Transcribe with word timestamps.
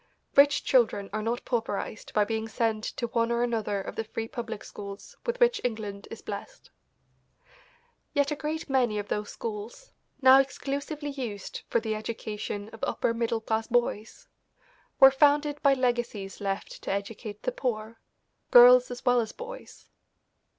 Rich 0.35 0.63
children 0.63 1.11
are 1.13 1.21
not 1.21 1.45
pauperized 1.45 2.11
by 2.15 2.23
being 2.25 2.47
sent 2.49 2.83
to 2.83 3.05
one 3.09 3.31
or 3.31 3.43
another 3.43 3.79
of 3.81 3.95
the 3.95 4.03
free 4.03 4.27
public 4.27 4.63
schools 4.63 5.15
with 5.27 5.39
which 5.39 5.61
England 5.63 6.07
is 6.09 6.23
blest. 6.23 6.71
Yet 8.11 8.31
a 8.31 8.35
great 8.35 8.67
many 8.67 8.97
of 8.97 9.09
those 9.09 9.29
schools, 9.29 9.91
now 10.19 10.39
exclusively 10.39 11.11
used 11.11 11.61
for 11.69 11.79
the 11.79 11.93
education 11.93 12.67
of 12.69 12.83
upper 12.83 13.13
middle 13.13 13.41
class 13.41 13.67
boys, 13.67 14.27
were 14.99 15.11
founded 15.11 15.61
by 15.61 15.75
legacies 15.75 16.41
left 16.41 16.81
to 16.81 16.91
educate 16.91 17.43
the 17.43 17.51
poor 17.51 17.99
girls 18.49 18.89
as 18.89 19.05
well 19.05 19.21
as 19.21 19.31
boys. 19.31 19.87